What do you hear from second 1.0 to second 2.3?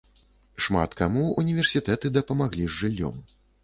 каму універсітэты